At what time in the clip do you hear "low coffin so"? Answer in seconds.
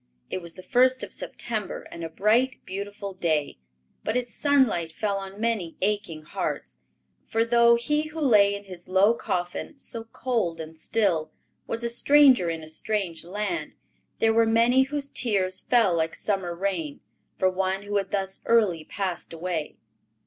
8.87-10.05